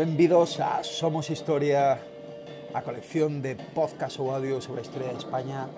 [0.00, 2.00] Benvidos a Somos Historia,
[2.72, 5.68] a colección de podcast ou audio sobre a historia de España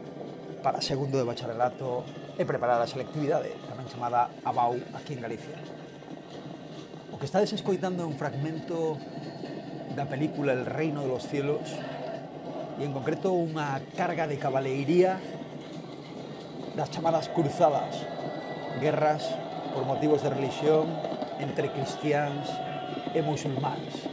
[0.63, 2.07] para segundo de bacharelato
[2.39, 5.59] e preparar a selectividade, tamén chamada ABAU aquí en Galicia.
[7.11, 8.95] O que estades escoitando é un fragmento
[9.99, 11.67] da película El Reino de los Cielos
[12.79, 15.19] e en concreto unha carga de cabaleiría
[16.79, 18.07] das chamadas cruzadas,
[18.79, 19.27] guerras
[19.75, 20.87] por motivos de religión
[21.43, 22.47] entre cristiáns
[23.15, 24.12] e musulmáns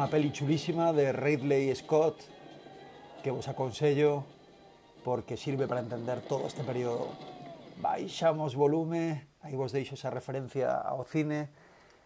[0.00, 2.24] unha peli chulísima de Ridley Scott
[3.20, 4.24] que vos aconsello
[5.04, 7.12] porque sirve para entender todo este período.
[7.84, 11.52] Baixamos volume, aí vos deixo esa referencia ao cine,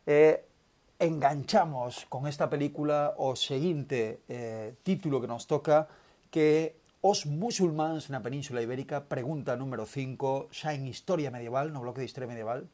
[0.03, 0.43] e
[0.99, 5.87] enganchamos con esta película o seguinte eh, título que nos toca
[6.35, 12.03] que Os musulmáns na Península Ibérica, pregunta número 5, xa en Historia Medieval, no bloque
[12.03, 12.67] de Historia Medieval,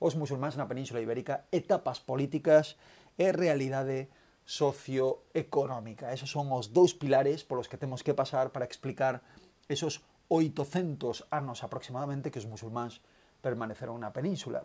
[0.00, 2.80] Os musulmáns na Península Ibérica, etapas políticas
[3.20, 4.08] e realidade
[4.44, 6.12] socioeconómica.
[6.12, 9.22] Esos son os dous pilares polos que temos que pasar para explicar
[9.68, 13.04] esos 800 anos aproximadamente que os musulmáns
[13.44, 14.64] permaneceron na península.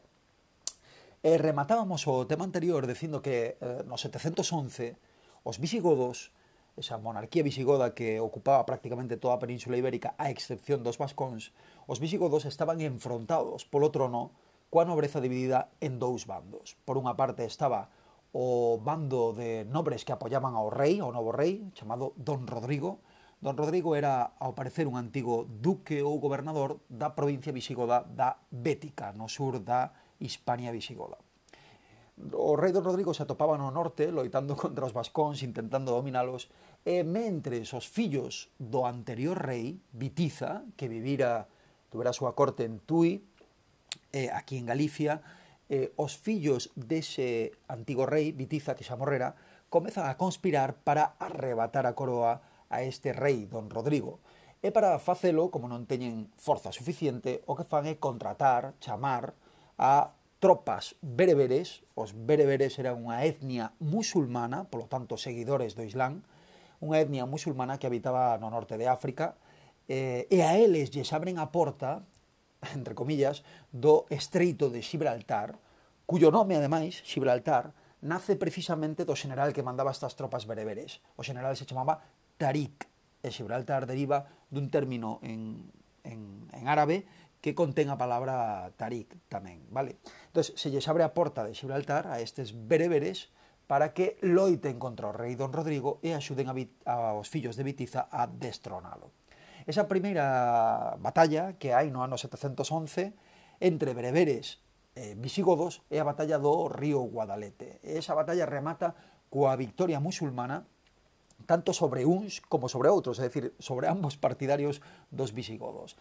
[1.25, 4.95] E rematábamos o tema anterior dicindo que eh, no 711
[5.43, 6.31] os visigodos,
[6.77, 11.51] esa monarquía visigoda que ocupaba prácticamente toda a península ibérica a excepción dos vascóns,
[11.89, 14.29] os visigodos estaban enfrontados polo trono
[14.69, 16.77] coa nobreza dividida en dous bandos.
[16.85, 17.89] Por unha parte estaba
[18.33, 22.99] o bando de nobres que apoyaban ao rei, ao novo rei, chamado Don Rodrigo.
[23.39, 29.13] Don Rodrigo era, ao parecer, un antigo duque ou gobernador da provincia visigoda da Bética,
[29.13, 31.21] no sur da Hispania visigoda.
[32.33, 36.49] O rei Don Rodrigo se atopaba no norte loitando contra os vascóns, intentando dominalos,
[36.81, 41.45] e mentres os fillos do anterior rei, Vitiza, que vivira,
[41.93, 43.21] tuvera a súa corte en Tui,
[44.09, 45.21] eh, aquí en Galicia,
[45.69, 49.35] eh, os fillos dese antigo rei, Vitiza, que xa morrera,
[49.67, 52.39] comezan a conspirar para arrebatar a coroa
[52.71, 54.19] a este rei, don Rodrigo.
[54.63, 59.37] E para facelo, como non teñen forza suficiente, o que fan é contratar, chamar
[59.77, 66.25] a tropas bereberes, os bereberes eran unha etnia musulmana, polo tanto seguidores do Islán,
[66.81, 69.37] unha etnia musulmana que habitaba no norte de África,
[69.89, 72.05] eh, e a eles lles abren a porta,
[72.77, 75.57] entre comillas, do estreito de Gibraltar,
[76.07, 81.03] cuyo nome, ademais, Gibraltar, nace precisamente do general que mandaba estas tropas bereberes.
[81.19, 82.01] O general se chamaba
[82.39, 82.87] Tarik,
[83.21, 85.67] e Gibraltar deriva dun término en,
[86.07, 87.03] en, en árabe
[87.43, 89.99] que contén a palabra Tarik tamén, vale?
[90.31, 93.29] Entón, se lles abre a porta de Gibraltar a estes bereberes
[93.67, 96.55] para que loiten contra o rei Don Rodrigo e axuden a,
[96.87, 99.11] aos fillos de Vitiza a destronalo.
[99.67, 103.11] Esa primeira batalla que hai no ano 711
[103.59, 104.63] entre bereberes
[104.97, 107.77] eh, visigodos e a batalla do río Guadalete.
[107.85, 108.97] E esa batalla remata
[109.29, 110.65] coa victoria musulmana
[111.45, 114.81] tanto sobre uns como sobre outros, é dicir, sobre ambos partidarios
[115.13, 115.93] dos visigodos.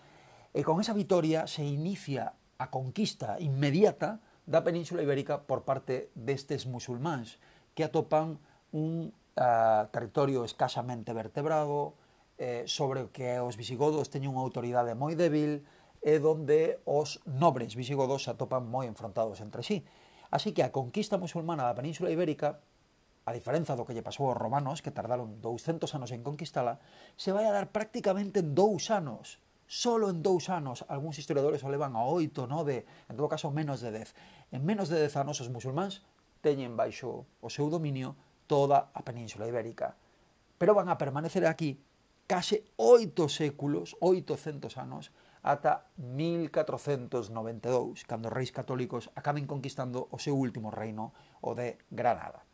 [0.56, 6.64] E con esa vitoria se inicia a conquista inmediata da Península Ibérica por parte destes
[6.64, 7.36] musulmáns,
[7.76, 8.40] que atopan
[8.72, 12.00] un uh, territorio escasamente vertebrado,
[12.38, 15.64] eh, sobre o que os visigodos teñen unha autoridade moi débil,
[16.06, 19.82] é donde os nobres visigodos se atopan moi enfrontados entre sí.
[20.30, 22.62] Así que a conquista musulmana da península ibérica,
[23.26, 26.78] a diferenza do que lle pasou aos romanos, que tardaron 200 anos en conquistala,
[27.18, 31.70] se vai a dar prácticamente en dous anos solo en dous anos, algúns historiadores o
[31.74, 34.14] levan a oito, nove, en todo caso menos de dez.
[34.54, 36.06] En menos de dez anos os musulmáns
[36.38, 38.14] teñen baixo o seu dominio
[38.46, 39.98] toda a península ibérica.
[40.54, 41.82] Pero van a permanecer aquí
[42.30, 45.10] case oito séculos, oitocentos anos,
[45.42, 52.46] ata 1492, cando os reis católicos acaben conquistando o seu último reino, o de Granada.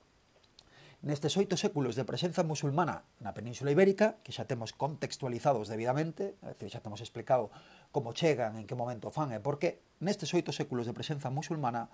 [1.02, 6.54] Nestes oito séculos de presenza musulmana na Península Ibérica, que xa temos contextualizados debidamente, é
[6.54, 7.50] dicir, xa temos explicado
[7.90, 11.90] como chegan, en que momento fan e por qué, nestes oito séculos de presenza musulmana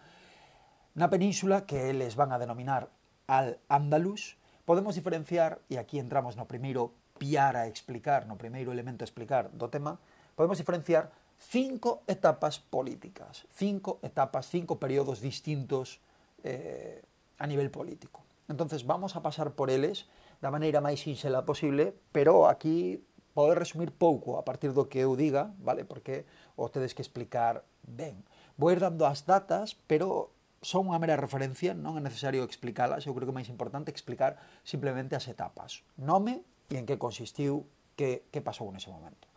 [0.92, 2.92] na Península, que eles van a denominar
[3.24, 4.36] Al-Ándalus,
[4.68, 9.48] podemos diferenciar, e aquí entramos no primeiro piar a explicar, no primeiro elemento a explicar
[9.56, 10.04] do tema,
[10.38, 15.98] podemos diferenciar cinco etapas políticas, cinco etapas, cinco periodos distintos
[16.46, 17.02] eh,
[17.42, 18.22] a nivel político.
[18.46, 20.06] Entonces vamos a pasar por eles
[20.38, 23.02] da maneira máis sinxela posible, pero aquí
[23.34, 25.82] poder resumir pouco a partir do que eu diga, vale?
[25.82, 26.22] Porque
[26.54, 28.22] o tedes que explicar ben.
[28.54, 30.30] Vou ir dando as datas, pero
[30.62, 34.38] son unha mera referencia, non é necesario explicalas, eu creo que é máis importante explicar
[34.62, 37.66] simplemente as etapas, nome e en que consistiu,
[37.98, 39.27] que, que pasou nese momento.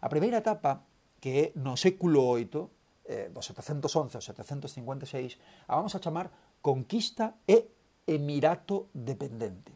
[0.00, 0.86] A primeira etapa,
[1.18, 2.70] que é no século VIII,
[3.08, 6.30] eh, do 711 ao 756, a vamos a chamar
[6.62, 7.66] Conquista e
[8.06, 9.72] Emirato Dependente.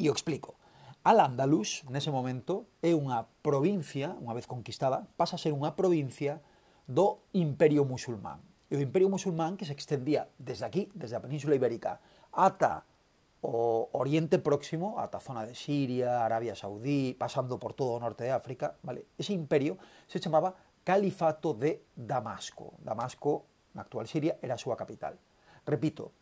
[0.00, 0.56] E o explico.
[1.04, 6.40] Al-Ándalus, nese momento, é unha provincia, unha vez conquistada, pasa a ser unha provincia
[6.84, 8.40] do Imperio Musulmán.
[8.68, 12.00] E o Imperio Musulmán que se extendía desde aquí, desde a Península Ibérica,
[12.32, 12.84] ata
[13.42, 18.24] o Oriente Próximo, ata a zona de Siria, Arabia Saudí, pasando por todo o norte
[18.24, 19.08] de África, vale?
[19.16, 20.54] ese imperio se chamaba
[20.84, 22.76] Califato de Damasco.
[22.80, 25.16] Damasco, na actual Siria, era a súa capital.
[25.64, 26.12] Repito,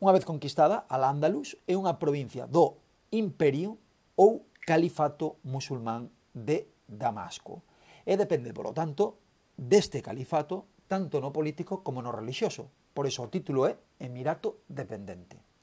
[0.00, 2.80] unha vez conquistada, Al-Ándalus é unha provincia do
[3.12, 3.76] imperio
[4.16, 7.64] ou califato musulmán de Damasco.
[8.04, 9.20] E depende, polo tanto,
[9.56, 12.68] deste califato, tanto no político como no religioso.
[12.92, 15.53] Por iso o título é Emirato Dependente.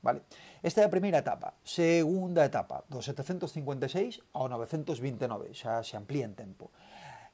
[0.00, 0.24] Vale?
[0.64, 1.60] Esta é a primeira etapa.
[1.60, 6.72] Segunda etapa, do 756 ao 929, xa se amplía en tempo.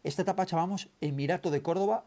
[0.03, 2.07] Esta etapa chamamos Emirato de Córdoba,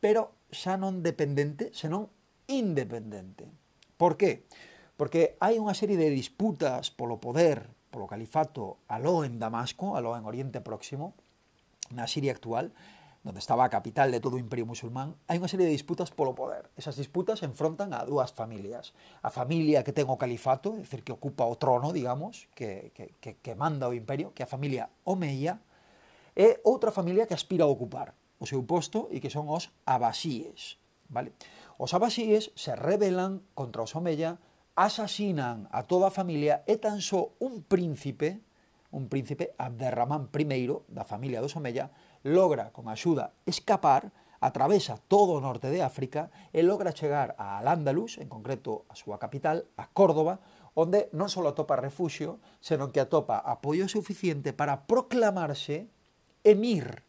[0.00, 2.12] pero xa non dependente, senón
[2.48, 3.48] independente.
[3.96, 4.44] Por qué?
[4.96, 10.28] Porque hai unha serie de disputas polo poder, polo califato, aló en Damasco, aló en
[10.28, 11.16] Oriente Próximo,
[11.92, 12.72] na Siria actual,
[13.26, 16.38] onde estaba a capital de todo o imperio musulmán, hai unha serie de disputas polo
[16.38, 16.70] poder.
[16.78, 18.94] Esas disputas enfrontan a dúas familias.
[19.26, 23.18] A familia que ten o califato, é dicir, que ocupa o trono, digamos, que, que,
[23.18, 25.58] que, que manda o imperio, que a familia Omeya,
[26.36, 30.78] e outra familia que aspira a ocupar o seu posto e que son os abasíes.
[31.08, 31.32] Vale?
[31.80, 34.38] Os abasíes se rebelan contra os Omeya,
[34.76, 38.44] asasinan a toda a familia e tan só un príncipe,
[38.92, 41.90] un príncipe Abderramán I da familia dos Omeya,
[42.22, 48.20] logra, con axuda, escapar, atravesa todo o norte de África e logra chegar a Al-Ándalus,
[48.20, 50.40] en concreto a súa capital, a Córdoba,
[50.76, 55.88] onde non só atopa refuxio, senón que atopa apoio suficiente para proclamarse
[56.44, 57.02] emir.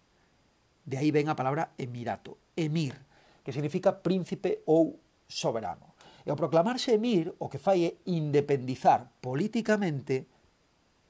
[0.87, 2.95] De aí ven a palabra emirato, emir,
[3.43, 5.99] que significa príncipe ou soberano.
[6.23, 10.27] E ao proclamarse emir, o que fai é independizar políticamente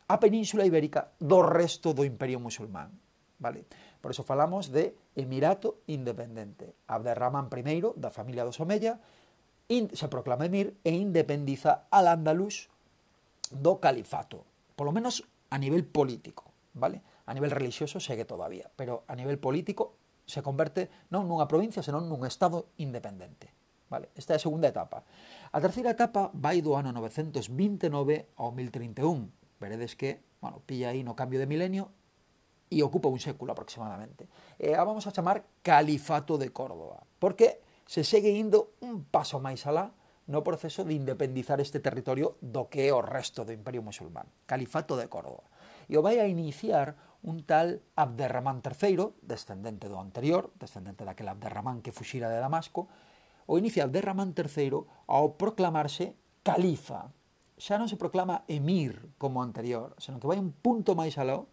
[0.09, 2.89] a península ibérica do resto do imperio musulmán.
[3.37, 3.69] Vale?
[4.01, 6.73] Por eso falamos de Emirato Independente.
[6.87, 8.99] Abderramán I, da familia dos Omeya,
[9.67, 12.71] se proclama emir e independiza al Andalus
[13.51, 17.03] do califato, polo menos a nivel político, vale?
[17.27, 22.07] A nivel religioso segue todavía, pero a nivel político se converte non nunha provincia, senón
[22.07, 23.51] nun estado independente.
[23.87, 25.07] Vale, esta é a segunda etapa.
[25.51, 29.31] A terceira etapa vai do ano 929 ao 1031.
[29.63, 31.91] Veredes que, bueno, pilla aí no cambio de milenio
[32.69, 34.27] e ocupa un século aproximadamente.
[34.59, 39.39] Eh, e a vamos a chamar Califato de Córdoba, porque se segue indo un paso
[39.39, 39.95] máis alá
[40.27, 44.99] no proceso de independizar este territorio do que é o resto do Imperio Musulmán, Califato
[44.99, 45.47] de Córdoba.
[45.87, 51.79] E o vai a iniciar un tal Abderramán III, descendente do anterior, descendente daquele Abderramán
[51.79, 52.91] que fuxira de Damasco,
[53.47, 57.15] o inicia Abderramán III ao proclamarse califa.
[57.55, 61.47] Xa non se proclama emir como anterior, senón que vai un punto máis aló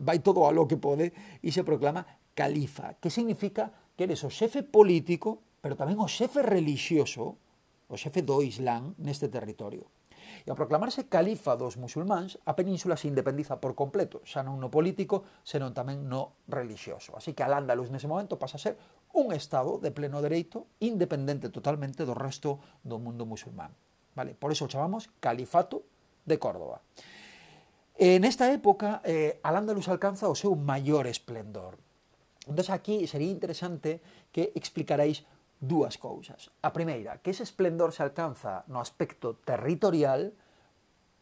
[0.00, 1.12] vai todo a lo que pode
[1.42, 2.04] e se proclama
[2.36, 7.40] califa, que significa que eres o xefe político, pero tamén o xefe religioso,
[7.88, 9.88] o xefe do Islán neste territorio.
[10.46, 14.70] E ao proclamarse califa dos musulmáns, a península se independiza por completo, xa non no
[14.70, 17.16] político, senón tamén no religioso.
[17.18, 18.74] Así que Al-Ándalus nese momento pasa a ser
[19.16, 23.72] un estado de pleno dereito, independente totalmente do resto do mundo musulmán.
[24.14, 24.38] Vale?
[24.38, 25.82] Por eso o chamamos Califato
[26.26, 26.82] de Córdoba.
[27.98, 31.80] En esta época, eh, Al-Ándalus alcanza o seu maior esplendor.
[32.44, 35.24] Entón, aquí sería interesante que explicarais
[35.56, 36.52] dúas cousas.
[36.60, 40.36] A primeira, que ese esplendor se alcanza no aspecto territorial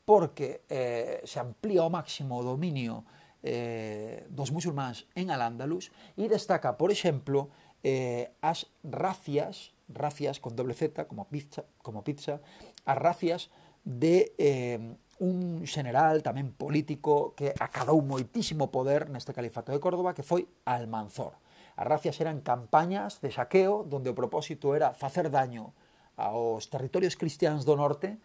[0.03, 3.07] porque eh, se amplía ao máximo o dominio
[3.47, 7.55] eh, dos musulmáns en Al-Ándalus e destaca, por exemplo,
[7.87, 12.43] eh, as racias, racias con doble Z, como pizza, como pizza
[12.83, 13.55] as racias
[13.87, 20.27] de eh, un general tamén político que acadou moitísimo poder neste califato de Córdoba que
[20.27, 21.39] foi Almanzor.
[21.75, 25.75] As racias eran campañas de saqueo donde o propósito era facer daño
[26.15, 28.19] aos territorios cristianos do norte,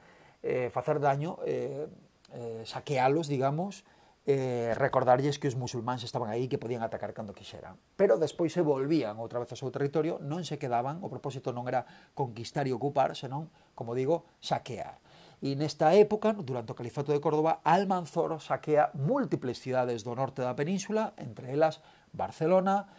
[0.45, 1.89] eh, facer daño, eh,
[2.33, 3.85] eh, saquealos, digamos,
[4.29, 7.81] eh, recordarlles que os musulmáns estaban aí que podían atacar cando quixeran.
[7.97, 11.65] Pero despois se volvían outra vez ao seu territorio, non se quedaban, o propósito non
[11.65, 15.01] era conquistar e ocupar, senón, como digo, saquear.
[15.39, 20.51] E nesta época, durante o Califato de Córdoba, Almanzor saquea múltiples cidades do norte da
[20.51, 21.79] península, entre elas
[22.11, 22.91] Barcelona,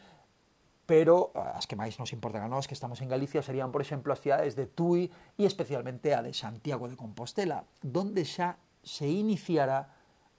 [0.89, 3.85] pero eh, as que máis nos importan a nós que estamos en Galicia serían, por
[3.85, 9.05] exemplo, as cidades de Tui e especialmente a de Santiago de Compostela, donde xa se
[9.05, 9.93] iniciara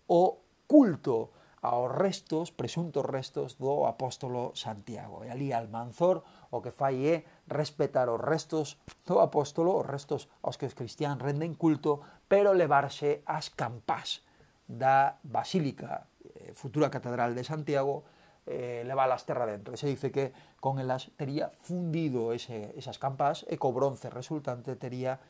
[0.09, 1.29] o culto
[1.61, 5.21] aos restos, presuntos restos do apóstolo Santiago.
[5.21, 7.15] E ali Almanzor o que fai é
[7.47, 8.77] respetar os restos
[9.07, 14.21] do apóstolo, os restos aos que os cristianos renden culto, pero levarse as campás
[14.67, 18.03] da Basílica, eh, futura Catedral de Santiago,
[18.45, 19.73] eh, levalas terra dentro.
[19.73, 24.75] E se dice que con elas tería fundido ese, esas campás e co bronce resultante
[24.75, 25.23] tería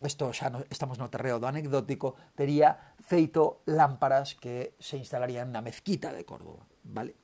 [0.00, 5.60] isto xa no, estamos no terreo do anecdótico, tería feito lámparas que se instalarían na
[5.60, 7.20] mezquita de Córdoba, vale?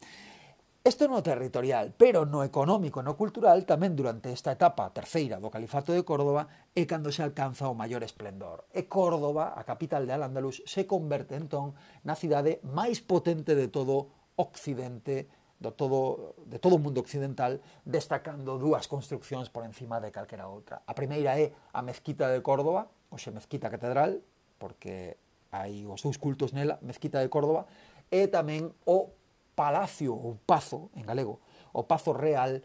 [0.87, 5.51] Isto no territorial, pero no económico e no cultural tamén durante esta etapa terceira do
[5.51, 6.47] Califato de Córdoba
[6.79, 8.71] é cando se alcanza o maior esplendor.
[8.71, 11.75] E Córdoba, a capital de Al-Ándalus, se converte entón
[12.07, 15.27] na cidade máis potente de todo Occidente
[15.59, 20.87] do todo, de todo o mundo occidental, destacando dúas construccións por encima de calquera outra.
[20.87, 22.87] A primeira é a Mezquita de Córdoba,
[23.19, 24.23] xe Mezquita Catedral,
[24.63, 25.19] porque
[25.51, 27.67] hai os seus cultos nela, Mezquita de Córdoba,
[28.07, 29.16] e tamén o
[29.57, 31.41] palacio ou pazo, en galego,
[31.73, 32.61] o pazo real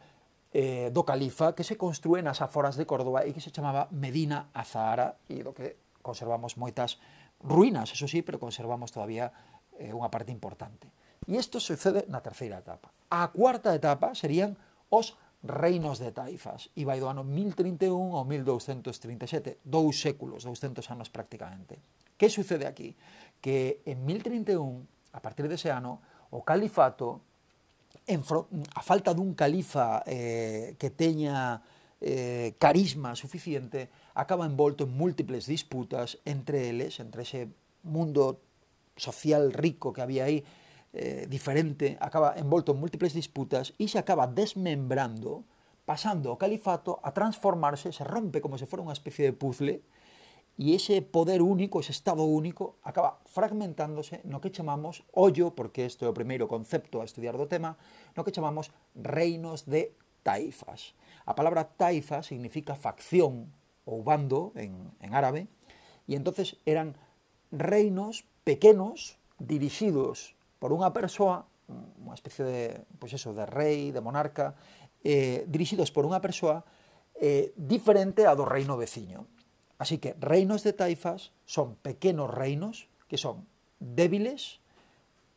[0.51, 4.51] eh, do califa que se construe nas aforas de Córdoba e que se chamaba Medina
[4.51, 6.99] Azahara e do que conservamos moitas
[7.39, 9.31] ruínas, eso sí, pero conservamos todavía
[9.79, 10.91] eh, unha parte importante.
[11.23, 12.91] E isto sucede na terceira etapa.
[13.07, 14.59] A cuarta etapa serían
[14.91, 21.09] os reinos de taifas, e vai do ano 1031 ao 1237, dous séculos, 200 anos
[21.09, 21.81] prácticamente.
[22.13, 22.93] Que sucede aquí?
[23.41, 24.85] Que en 1031,
[25.17, 27.21] a partir dese ano, o califato
[28.07, 28.23] en,
[28.75, 31.61] a falta dun califa eh, que teña
[32.01, 37.47] eh, carisma suficiente acaba envolto en múltiples disputas entre eles, entre ese
[37.83, 38.41] mundo
[38.97, 40.43] social rico que había aí
[40.93, 45.45] eh, diferente, acaba envolto en múltiples disputas e se acaba desmembrando
[45.85, 49.83] pasando o califato a transformarse, se rompe como se fora unha especie de puzzle,
[50.61, 56.05] e ese poder único, ese estado único, acaba fragmentándose no que chamamos ollo, porque isto
[56.05, 57.81] é o primeiro concepto a estudiar do tema,
[58.13, 60.93] no que chamamos reinos de taifas.
[61.25, 63.49] A palabra taifa significa facción
[63.89, 65.49] ou bando en, en árabe,
[66.05, 66.93] e entonces eran
[67.49, 72.61] reinos pequenos dirixidos por unha persoa, unha especie de,
[73.01, 74.53] pois pues eso, de rei, de monarca,
[75.01, 76.61] eh, dirixidos por unha persoa
[77.17, 79.25] eh, diferente a do reino veciño.
[79.81, 83.49] Así que reinos de taifas son pequeños reinos que son
[83.81, 84.61] débiles,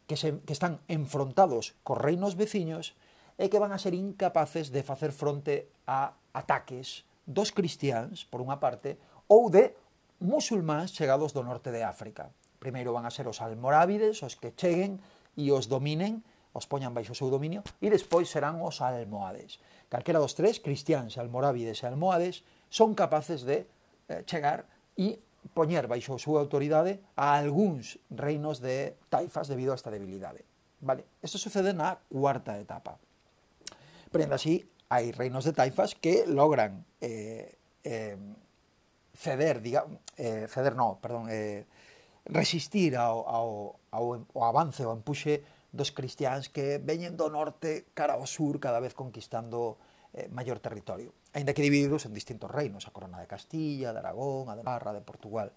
[0.04, 2.92] que, se, que están enfrontados con reinos veciños
[3.40, 8.60] e que van a ser incapaces de facer fronte a ataques dos cristiáns, por unha
[8.60, 9.00] parte,
[9.32, 9.72] ou de
[10.20, 12.28] musulmáns chegados do norte de África.
[12.60, 15.00] Primeiro van a ser os almorávides, os que cheguen
[15.40, 16.20] e os dominen,
[16.52, 19.56] os poñan baixo o seu dominio, e despois serán os almohades.
[19.88, 23.64] Calquera dos tres, cristiáns, almorávides e almohades, son capaces de
[24.08, 25.16] Eh, chegar e
[25.52, 30.44] poñer baixo a súa autoridade a algúns reinos de taifas debido a esta debilidade.
[30.80, 31.04] Vale?
[31.20, 33.00] Isto sucede na cuarta etapa.
[34.12, 38.16] Prenda así, hai reinos de taifas que logran eh, eh,
[39.16, 41.64] ceder, diga, eh, ceder no, perdón, eh,
[42.24, 43.48] resistir ao, ao,
[43.92, 48.80] ao, ao avance, ao empuxe dos cristiáns que veñen do norte cara ao sur cada
[48.80, 49.76] vez conquistando
[50.14, 54.48] eh, maior territorio, aínda que divididos en distintos reinos, a corona de Castilla, de Aragón,
[54.48, 55.50] a de Navarra, de Portugal.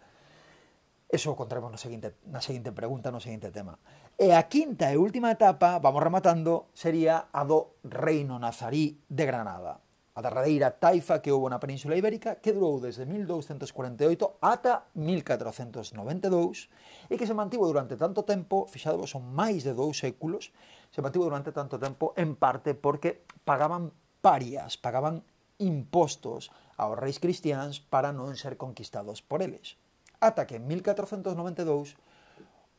[1.07, 3.79] Eso o contaremos no seguinte, na seguinte pregunta, no seguinte tema.
[4.17, 9.79] E a quinta e última etapa, vamos rematando, sería a do Reino Nazarí de Granada,
[10.17, 16.73] a derradeira taifa que houve na Península Ibérica que durou desde 1248 ata 1492
[17.07, 20.49] e que se mantivo durante tanto tempo, fixado, son máis de dous séculos,
[20.89, 25.23] se mantivo durante tanto tempo en parte porque pagaban parias, pagaban
[25.57, 29.77] impostos aos reis cristiáns para non ser conquistados por eles.
[30.21, 31.97] Ata que en 1492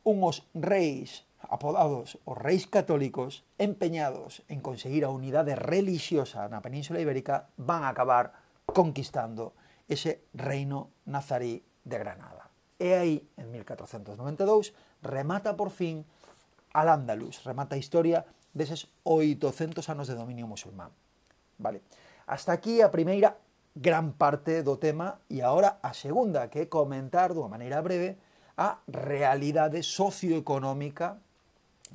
[0.07, 7.51] unhos reis apodados os reis católicos empeñados en conseguir a unidade religiosa na península ibérica
[7.55, 8.35] van a acabar
[8.67, 9.55] conquistando
[9.87, 12.51] ese reino nazarí de Granada.
[12.79, 14.71] E aí, en 1492,
[15.03, 16.07] remata por fin
[16.71, 18.23] al Andalus, remata a historia
[18.55, 20.91] deses 800 anos de dominio musulmán.
[21.59, 21.83] Vale,
[22.25, 23.35] hasta aquí a primeira
[23.75, 28.15] gran parte do tema e agora a segunda que é comentar dunha maneira breve
[28.55, 31.19] a realidade socioeconómica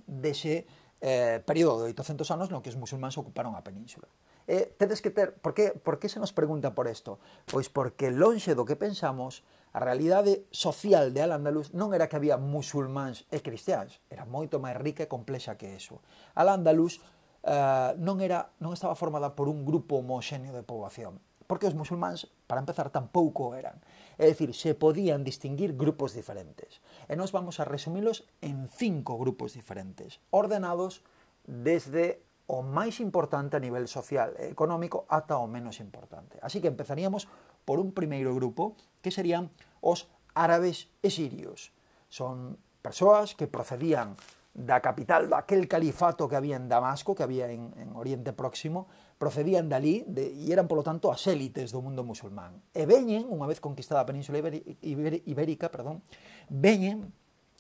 [0.04, 0.68] dese
[1.00, 4.09] eh, período de 800 anos no que os musulmáns ocuparon a península.
[4.47, 5.33] Eh, tedes que ter...
[5.40, 7.16] Por que, por que se nos pregunta por isto?
[7.49, 9.40] Pois porque lonxe do que pensamos,
[9.73, 14.76] a realidade social de Al-Andalus non era que había musulmáns e cristiáns, era moito máis
[14.76, 16.04] rica e complexa que eso.
[16.37, 17.00] Al-Andalus
[17.45, 22.33] eh, non, era, non estaba formada por un grupo homoxéneo de poboación, porque os musulmáns,
[22.49, 23.85] para empezar, tampouco eran.
[24.17, 26.81] É dicir, se podían distinguir grupos diferentes.
[27.05, 31.05] E nós vamos a resumilos en cinco grupos diferentes, ordenados
[31.45, 36.37] desde o máis importante a nivel social e económico ata o menos importante.
[36.45, 37.29] Así que empezaríamos
[37.65, 39.49] por un primeiro grupo que serían
[39.81, 41.73] os árabes e sirios.
[42.13, 44.17] Son persoas que procedían
[44.55, 48.87] da capital daquel califato que había en Damasco, que había en, en Oriente Próximo,
[49.19, 52.63] procedían dali de, e eran, polo tanto, as élites do mundo musulmán.
[52.71, 56.07] E veñen, unha vez conquistada a Península Ibérica, perdón,
[56.47, 57.11] veñen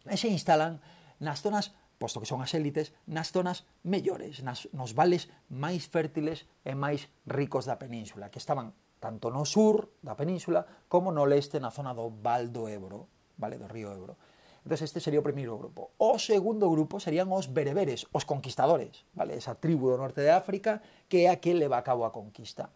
[0.06, 0.78] e se instalan
[1.18, 6.46] nas zonas posto que son as élites, nas zonas mellores, nas, nos vales máis fértiles
[6.66, 11.58] e máis ricos da península, que estaban tanto no sur da península como no leste
[11.58, 13.08] na zona do Val do Ebro,
[13.38, 14.14] vale, do río Ebro.
[14.64, 15.92] Entón este sería o primeiro grupo.
[16.00, 19.36] O segundo grupo serían os bereberes, os conquistadores, vale?
[19.36, 22.72] Esa tribu do norte de África que é a que leva a cabo a conquista.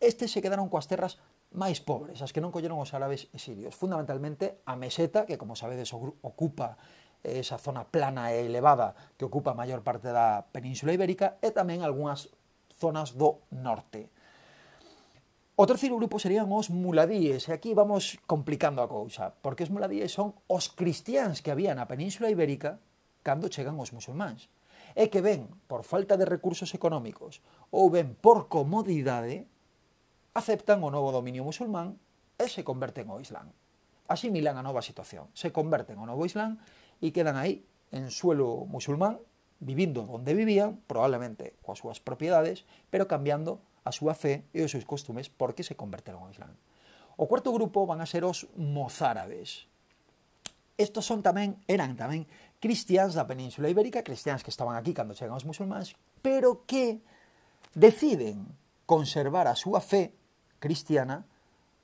[0.00, 1.20] Estes se quedaron coas terras
[1.52, 5.56] máis pobres, as que non colleron os árabes e sirios, fundamentalmente a meseta, que como
[5.60, 6.80] sabedes ocupa
[7.20, 11.52] eh, esa zona plana e elevada que ocupa a maior parte da península ibérica, e
[11.52, 12.32] tamén algunhas
[12.80, 14.08] zonas do norte.
[15.58, 20.14] O terceiro grupo serían os muladíes, e aquí vamos complicando a cousa, porque os muladíes
[20.14, 22.78] son os cristiáns que había na península ibérica
[23.26, 24.46] cando chegan os musulmáns,
[24.94, 27.42] e que ven, por falta de recursos económicos,
[27.74, 29.50] ou ben por comodidade,
[30.30, 31.98] aceptan o novo dominio musulmán
[32.38, 33.50] e se converten ao Islam.
[34.06, 36.62] Asimilan a nova situación, se converten ao novo Islam
[37.02, 39.18] e quedan aí, en suelo musulmán,
[39.58, 42.62] vivindo onde vivían, probablemente coas súas propiedades,
[42.94, 46.54] pero cambiando a súa fe e os seus costumes porque se converteron ao Islam.
[47.18, 49.66] O cuarto grupo van a ser os mozárabes.
[50.78, 52.30] Estos son tamén, eran tamén
[52.62, 57.02] cristiáns da península ibérica, cristiáns que estaban aquí cando chegan os musulmáns, pero que
[57.74, 58.46] deciden
[58.86, 60.14] conservar a súa fe
[60.62, 61.26] cristiana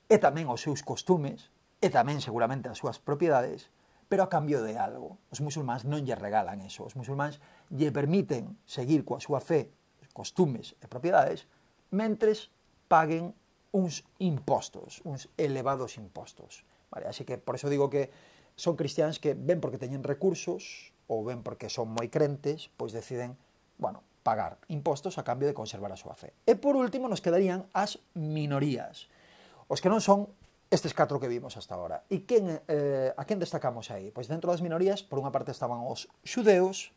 [0.07, 1.51] e tamén os seus costumes
[1.83, 3.67] e tamén seguramente as súas propiedades,
[4.07, 5.19] pero a cambio de algo.
[5.27, 6.87] Os musulmáns non lle regalan eso.
[6.87, 9.73] Os musulmáns lle permiten seguir coa súa fe,
[10.15, 11.49] costumes e propiedades,
[11.95, 12.51] mentres
[12.91, 13.31] paguen
[13.71, 16.67] uns impostos, uns elevados impostos.
[16.91, 18.11] Vale, así que por eso digo que
[18.55, 23.39] son cristiáns que ven porque teñen recursos ou ven porque son moi crentes, pois deciden,
[23.79, 26.33] bueno, pagar impostos a cambio de conservar a súa fe.
[26.47, 29.11] E por último nos quedarían as minorías,
[29.67, 30.31] os que non son
[30.73, 32.07] estes catro que vimos hasta agora.
[32.09, 34.09] E quen, eh, a quen destacamos aí?
[34.09, 36.95] Pois dentro das minorías, por unha parte estaban os xudeos,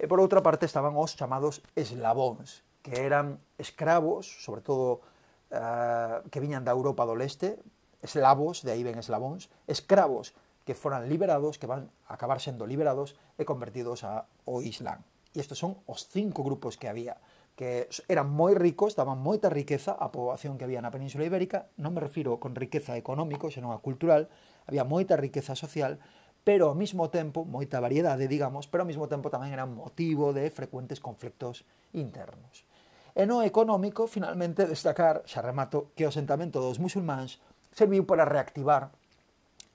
[0.00, 5.00] e por outra parte estaban os chamados eslabóns, que eran escravos, sobre todo
[5.48, 7.56] ah, que viñan da Europa do Leste,
[8.04, 10.36] eslavos, de aí ven eslabóns, escravos
[10.68, 15.00] que foran liberados, que van a acabar sendo liberados e convertidos a, ao Islam.
[15.32, 17.16] E estes son os cinco grupos que había,
[17.56, 21.96] que eran moi ricos, daban moita riqueza á poboación que había na Península Ibérica, non
[21.96, 24.28] me refiro con riqueza económico, senón a cultural,
[24.68, 25.96] había moita riqueza social,
[26.44, 30.52] pero ao mesmo tempo, moita variedade, digamos, pero ao mesmo tempo tamén eran motivo de
[30.52, 31.64] frecuentes conflictos
[31.96, 32.68] internos.
[33.14, 37.38] E no económico, finalmente, destacar, xa remato, que o asentamento dos musulmáns
[37.70, 38.90] serviu para reactivar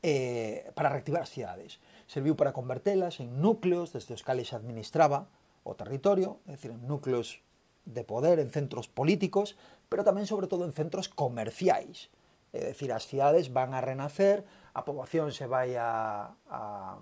[0.03, 1.79] eh, para reactivar as cidades.
[2.07, 5.27] Serviu para convertelas en núcleos desde os cales administraba
[5.63, 7.43] o territorio, é dicir, en núcleos
[7.85, 9.55] de poder, en centros políticos,
[9.87, 12.11] pero tamén, sobre todo, en centros comerciais.
[12.55, 16.97] É dicir, as cidades van a renacer, a poboación se vai a, a,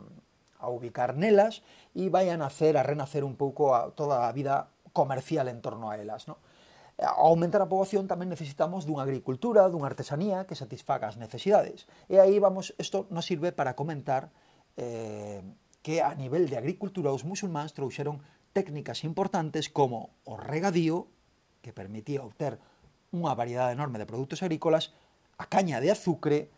[0.60, 1.62] a ubicar nelas
[1.94, 5.94] e vai a nacer, a renacer un pouco a toda a vida comercial en torno
[5.94, 6.26] a elas.
[6.26, 6.42] ¿no?
[6.98, 11.86] Eh, a aumentar a poboación tamén necesitamos dunha agricultura, dunha artesanía que satisfaga as necesidades.
[12.10, 14.34] E aí vamos, isto nos sirve para comentar
[14.82, 15.46] eh,
[15.86, 18.26] que a nivel de agricultura os musulmáns trouxeron
[18.58, 21.14] técnicas importantes como o regadío,
[21.62, 22.58] que permitía obter
[23.14, 24.98] unha variedade enorme de produtos agrícolas,
[25.38, 26.50] a caña de azucre,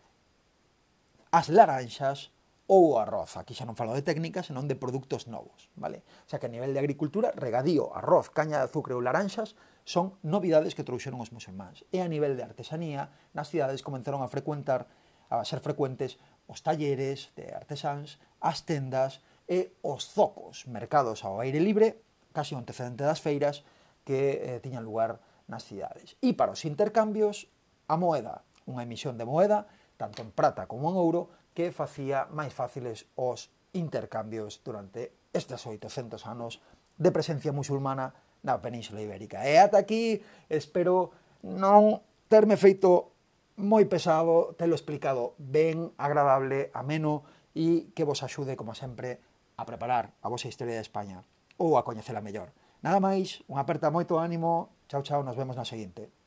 [1.35, 2.31] as laranxas,
[2.69, 3.33] ou arroz.
[3.33, 6.05] Aquí xa non falo de técnica, senón de produtos novos, vale?
[6.05, 9.57] O sea que a nivel de agricultura, regadío, arroz, caña de azucre ou laranxas
[9.89, 11.81] son novidades que trouxeron os musulmáns.
[11.89, 14.85] E a nivel de artesanía, nas cidades comenzaron a frecuentar,
[15.33, 21.57] a ser frecuentes os talleres de artesáns, as tendas e os zocos, mercados ao aire
[21.57, 22.05] libre,
[22.37, 23.65] casi o antecedente das feiras
[24.05, 25.17] que eh, tiñan lugar
[25.49, 26.21] nas cidades.
[26.21, 27.49] E para os intercambios,
[27.89, 29.65] a moeda, unha emisión de moeda,
[29.97, 36.25] tanto en prata como en ouro, que facía máis fáciles os intercambios durante estes 800
[36.25, 36.61] anos
[36.97, 39.43] de presencia musulmana na Península Ibérica.
[39.45, 41.11] E ata aquí espero
[41.43, 43.15] non terme feito
[43.59, 49.19] moi pesado, te lo explicado ben, agradable, ameno e que vos axude, como sempre,
[49.59, 51.27] a preparar a vosa historia de España
[51.59, 52.55] ou a coñecela mellor.
[52.79, 56.15] Nada máis, unha aperta moito ánimo, chao chao, nos vemos na seguinte.